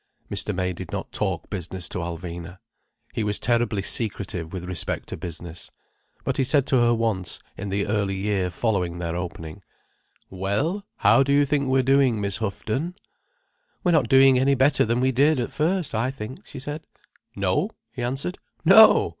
Mr. 0.31 0.51
May 0.55 0.73
did 0.73 0.91
not 0.91 1.11
talk 1.11 1.47
business 1.51 1.87
to 1.89 1.99
Alvina. 1.99 2.57
He 3.13 3.23
was 3.23 3.37
terribly 3.37 3.83
secretive 3.83 4.51
with 4.51 4.65
respect 4.65 5.07
to 5.09 5.15
business. 5.15 5.69
But 6.23 6.37
he 6.37 6.43
said 6.43 6.65
to 6.67 6.77
her 6.77 6.91
once, 6.95 7.37
in 7.55 7.69
the 7.69 7.85
early 7.85 8.15
year 8.15 8.49
following 8.49 8.97
their 8.97 9.15
opening: 9.15 9.61
"Well, 10.31 10.87
how 10.95 11.21
do 11.21 11.31
you 11.31 11.45
think 11.45 11.67
we're 11.69 11.83
doing, 11.83 12.19
Miss 12.19 12.37
Houghton?" 12.37 12.95
"We're 13.83 13.91
not 13.91 14.09
doing 14.09 14.39
any 14.39 14.55
better 14.55 14.85
than 14.85 15.01
we 15.01 15.11
did 15.11 15.39
at 15.39 15.51
first, 15.53 15.93
I 15.93 16.09
think," 16.09 16.47
she 16.47 16.57
said. 16.57 16.81
"No," 17.35 17.69
he 17.91 18.01
answered. 18.01 18.39
"No! 18.65 19.09